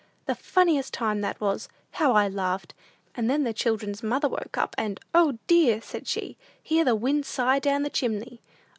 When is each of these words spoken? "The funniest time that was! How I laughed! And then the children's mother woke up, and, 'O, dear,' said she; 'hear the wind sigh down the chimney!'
"The 0.25 0.33
funniest 0.33 0.95
time 0.95 1.21
that 1.21 1.39
was! 1.39 1.69
How 1.91 2.13
I 2.13 2.27
laughed! 2.27 2.73
And 3.13 3.29
then 3.29 3.43
the 3.43 3.53
children's 3.53 4.01
mother 4.01 4.27
woke 4.27 4.57
up, 4.57 4.73
and, 4.75 4.99
'O, 5.13 5.37
dear,' 5.45 5.79
said 5.79 6.07
she; 6.07 6.37
'hear 6.63 6.83
the 6.83 6.95
wind 6.95 7.23
sigh 7.27 7.59
down 7.59 7.83
the 7.83 7.89
chimney!' 7.91 8.41